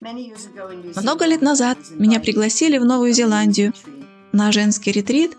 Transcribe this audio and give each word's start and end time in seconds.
Много 0.00 1.26
лет 1.26 1.42
назад 1.42 1.78
меня 1.96 2.20
пригласили 2.20 2.78
в 2.78 2.84
Новую 2.84 3.12
Зеландию 3.12 3.72
на 4.30 4.52
женский 4.52 4.92
ретрит 4.92 5.36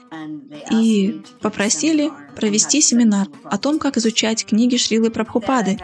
и 0.69 1.21
попросили 1.41 2.11
провести 2.35 2.81
семинар 2.81 3.27
о 3.45 3.57
том, 3.57 3.79
как 3.79 3.95
изучать 3.97 4.45
книги 4.45 4.75
Шрилы 4.75 5.11
Прабхупады. 5.11 5.79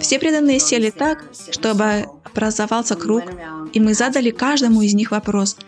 Все 0.00 0.18
преданные 0.18 0.58
сели 0.58 0.90
так, 0.90 1.24
чтобы 1.52 2.06
образовался 2.24 2.96
круг, 2.96 3.22
и 3.72 3.78
мы 3.78 3.94
задали 3.94 4.30
каждому 4.30 4.82
из 4.82 4.94
них 4.94 5.12
вопрос– 5.12 5.56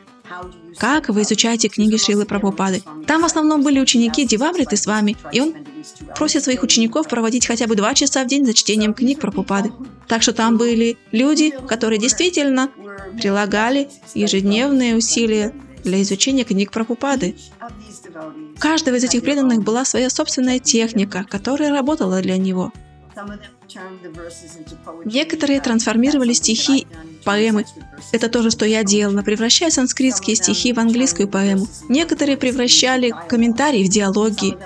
как 0.79 1.09
вы 1.09 1.23
изучаете 1.23 1.69
книги 1.69 1.97
Шрилы 1.97 2.27
Прабхупады? 2.27 2.83
Там 3.07 3.23
в 3.23 3.25
основном 3.25 3.63
были 3.63 3.81
ученики 3.81 4.27
Дивамриты 4.27 4.77
с 4.77 4.87
вами, 4.87 5.17
и 5.33 5.41
он 5.41 5.55
просит 6.15 6.45
своих 6.45 6.63
учеников 6.63 7.09
проводить 7.09 7.47
хотя 7.47 7.67
бы 7.67 7.75
два 7.75 7.95
часа 7.95 8.25
в 8.25 8.27
день 8.27 8.45
за 8.45 8.55
чтением 8.55 8.95
книг 8.95 9.21
Прабхупады. 9.21 9.73
Так 10.07 10.23
что 10.23 10.33
там 10.33 10.57
были 10.57 10.99
люди, 11.13 11.53
которые 11.67 11.99
действительно 11.99 12.71
прилагали 13.21 13.89
ежедневные 14.15 14.97
усилия 14.97 15.53
для 15.85 16.03
изучения 16.03 16.45
книг 16.45 16.73
Прабхупады. 16.73 17.37
У 18.57 18.59
каждого 18.59 18.97
из 18.97 19.05
этих 19.05 19.23
преданных 19.23 19.63
была 19.63 19.85
своя 19.85 20.11
собственная 20.11 20.59
техника, 20.59 21.25
которая 21.29 21.71
работала 21.71 22.21
для 22.21 22.37
него. 22.37 22.73
Некоторые 25.05 25.61
трансформировали 25.61 26.33
стихи 26.33 26.87
поэмы. 27.25 27.65
Это 28.13 28.29
то 28.29 28.43
же, 28.43 28.51
что 28.51 28.65
я 28.65 28.85
делала, 28.85 29.23
превращая 29.23 29.71
санскритские 29.71 30.37
стихи 30.37 30.73
в 30.73 30.79
английскую 30.79 31.29
поэму. 31.29 31.67
Некоторые 31.89 32.37
превращали 32.37 33.13
комментарии 33.29 33.85
в 33.85 33.89
диалоги. 33.89 34.57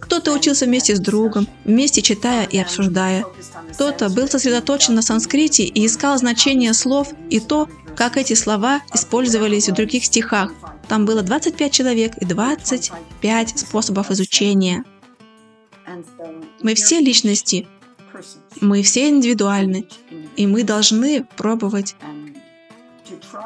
Кто-то 0.00 0.32
учился 0.32 0.66
вместе 0.66 0.94
с 0.94 1.00
другом, 1.00 1.48
вместе 1.64 2.02
читая 2.02 2.46
и 2.46 2.58
обсуждая. 2.58 3.24
Кто-то 3.74 4.08
был 4.08 4.28
сосредоточен 4.28 4.94
на 4.94 5.02
санскрите 5.02 5.64
и 5.64 5.86
искал 5.86 6.16
значение 6.18 6.72
слов 6.72 7.08
и 7.30 7.40
то, 7.40 7.68
как 7.96 8.16
эти 8.16 8.34
слова 8.34 8.80
использовались 8.94 9.68
в 9.68 9.74
других 9.74 10.04
стихах. 10.04 10.52
Там 10.88 11.04
было 11.04 11.22
25 11.22 11.72
человек 11.72 12.16
и 12.18 12.24
25 12.24 13.58
способов 13.58 14.10
изучения. 14.10 14.84
Мы 16.62 16.74
все 16.74 17.00
личности, 17.00 17.66
мы 18.60 18.82
все 18.82 19.08
индивидуальны, 19.08 19.86
и 20.36 20.46
мы 20.46 20.64
должны 20.64 21.24
пробовать 21.36 21.96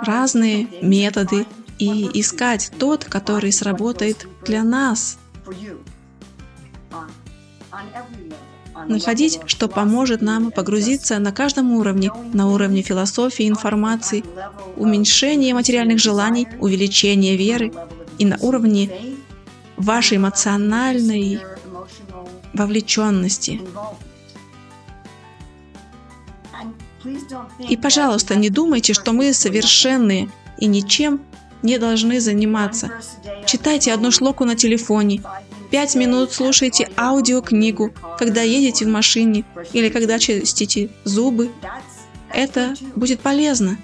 разные 0.05 0.69
методы 0.81 1.47
и 1.79 2.11
искать 2.21 2.71
тот, 2.79 3.05
который 3.05 3.53
сработает 3.53 4.27
для 4.45 4.63
нас. 4.63 5.19
Находить, 8.87 9.41
что 9.47 9.69
поможет 9.69 10.23
нам 10.23 10.51
погрузиться 10.51 11.19
на 11.19 11.33
каждом 11.33 11.73
уровне, 11.73 12.11
на 12.33 12.49
уровне 12.49 12.83
философии, 12.83 13.49
информации, 13.49 14.25
уменьшения 14.77 15.55
материальных 15.55 15.99
желаний, 15.99 16.49
увеличения 16.59 17.37
веры 17.37 17.73
и 18.19 18.25
на 18.25 18.39
уровне 18.39 18.91
вашей 19.77 20.17
эмоциональной 20.17 21.41
вовлеченности. 22.55 23.61
И, 27.69 27.77
пожалуйста, 27.77 28.37
не 28.37 28.51
думайте, 28.51 28.93
что 28.93 29.13
мы 29.13 29.33
совершенные 29.33 30.31
и 30.59 30.67
ничем 30.67 31.21
не 31.63 31.79
должны 31.79 32.21
заниматься. 32.21 32.91
Читайте 33.47 33.93
одну 33.93 34.11
шлоку 34.11 34.45
на 34.45 34.57
телефоне, 34.57 35.23
пять 35.71 35.95
минут 35.95 36.33
слушайте 36.33 36.91
аудиокнигу, 36.97 37.93
когда 38.19 38.43
едете 38.43 38.85
в 38.85 38.89
машине 38.89 39.45
или 39.73 39.89
когда 39.89 40.19
чистите 40.19 40.91
зубы. 41.05 41.51
Это 42.33 42.75
будет 42.95 43.21
полезно. 43.21 43.79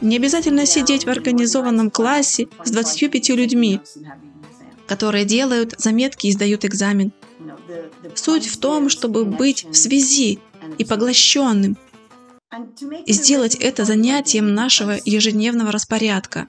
Не 0.00 0.16
обязательно 0.16 0.66
сидеть 0.66 1.04
в 1.04 1.08
организованном 1.08 1.90
классе 1.90 2.48
с 2.64 2.70
25 2.70 3.30
людьми, 3.30 3.80
которые 4.86 5.24
делают 5.24 5.74
заметки 5.78 6.26
и 6.26 6.32
сдают 6.32 6.64
экзамен. 6.64 7.12
Суть 8.14 8.46
в 8.46 8.58
том, 8.58 8.88
чтобы 8.88 9.24
быть 9.24 9.64
в 9.64 9.74
связи 9.74 10.38
и 10.78 10.84
поглощенным, 10.84 11.76
и 13.04 13.12
сделать 13.12 13.54
это 13.56 13.84
занятием 13.84 14.54
нашего 14.54 14.96
ежедневного 15.04 15.72
распорядка. 15.72 16.46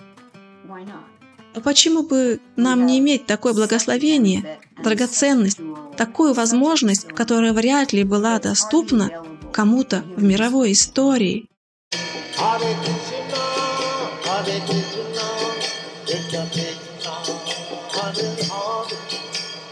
А 1.55 1.61
почему 1.61 2.03
бы 2.03 2.39
нам 2.55 2.85
не 2.85 2.99
иметь 2.99 3.25
такое 3.25 3.53
благословение, 3.53 4.59
драгоценность, 4.83 5.59
такую 5.97 6.33
возможность, 6.33 7.07
которая 7.07 7.53
вряд 7.53 7.91
ли 7.91 8.03
была 8.03 8.39
доступна 8.39 9.09
кому-то 9.51 10.03
в 10.15 10.23
мировой 10.23 10.71
истории? 10.71 11.47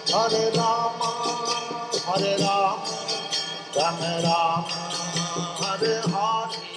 Hare 0.10 0.52
Rama, 0.56 1.10
Hare 2.06 2.38
Rama, 2.38 2.87
Ram 3.78 4.00
Ram 4.24 4.64
Hare 5.60 6.02
Hare 6.12 6.77